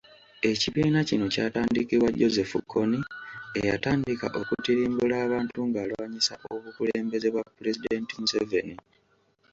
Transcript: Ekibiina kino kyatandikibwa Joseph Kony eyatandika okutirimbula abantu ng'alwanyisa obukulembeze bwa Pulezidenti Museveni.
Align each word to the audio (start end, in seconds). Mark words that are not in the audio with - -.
Ekibiina 0.51 0.99
kino 1.09 1.25
kyatandikibwa 1.33 2.09
Joseph 2.19 2.53
Kony 2.71 2.99
eyatandika 3.59 4.27
okutirimbula 4.39 5.15
abantu 5.25 5.59
ng'alwanyisa 5.67 6.33
obukulembeze 6.53 7.27
bwa 7.33 7.43
Pulezidenti 7.55 8.13
Museveni. 8.21 8.75